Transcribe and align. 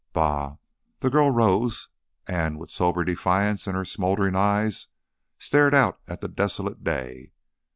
"Bah!" 0.13 0.55
The 1.01 1.11
girl 1.11 1.29
rose 1.29 1.89
and, 2.25 2.57
with 2.57 2.71
somber 2.71 3.03
defiance 3.03 3.67
in 3.67 3.75
her 3.75 3.85
smoldering 3.85 4.35
eyes, 4.35 4.87
stared 5.37 5.75
out 5.75 5.99
at 6.07 6.21
the 6.21 6.27
desolate 6.27 6.83
day. 6.83 7.33